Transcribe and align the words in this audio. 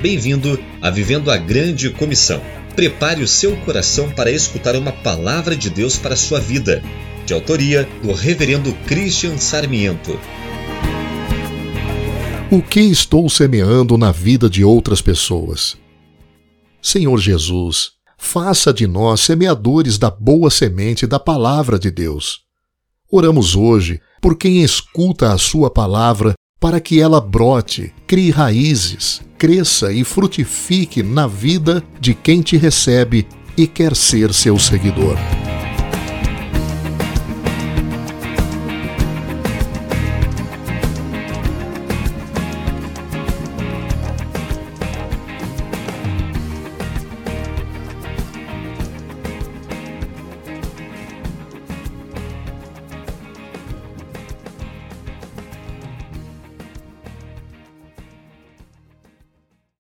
Bem-vindo 0.00 0.56
a 0.80 0.90
Vivendo 0.90 1.28
a 1.28 1.36
Grande 1.36 1.90
Comissão. 1.90 2.40
Prepare 2.76 3.20
o 3.20 3.26
seu 3.26 3.56
coração 3.62 4.08
para 4.08 4.30
escutar 4.30 4.76
uma 4.76 4.92
palavra 4.92 5.56
de 5.56 5.68
Deus 5.68 5.96
para 5.96 6.14
a 6.14 6.16
sua 6.16 6.38
vida, 6.38 6.80
de 7.26 7.34
autoria 7.34 7.82
do 8.00 8.12
Reverendo 8.12 8.72
Christian 8.86 9.36
Sarmiento. 9.38 10.16
O 12.48 12.62
que 12.62 12.78
estou 12.78 13.28
semeando 13.28 13.98
na 13.98 14.12
vida 14.12 14.48
de 14.48 14.62
outras 14.62 15.02
pessoas? 15.02 15.76
Senhor 16.80 17.18
Jesus, 17.18 17.90
faça 18.16 18.72
de 18.72 18.86
nós 18.86 19.20
semeadores 19.20 19.98
da 19.98 20.12
boa 20.12 20.48
semente 20.48 21.08
da 21.08 21.18
palavra 21.18 21.76
de 21.76 21.90
Deus. 21.90 22.42
Oramos 23.10 23.56
hoje 23.56 24.00
por 24.22 24.38
quem 24.38 24.62
escuta 24.62 25.32
a 25.32 25.38
Sua 25.38 25.68
palavra 25.68 26.34
para 26.60 26.80
que 26.80 27.00
ela 27.00 27.20
brote, 27.20 27.92
crie 28.06 28.30
raízes, 28.30 29.20
cresça 29.38 29.92
e 29.92 30.02
frutifique 30.02 31.02
na 31.02 31.26
vida 31.26 31.82
de 32.00 32.14
quem 32.14 32.42
te 32.42 32.56
recebe 32.56 33.26
e 33.56 33.66
quer 33.66 33.94
ser 33.94 34.34
seu 34.34 34.58
seguidor. 34.58 35.16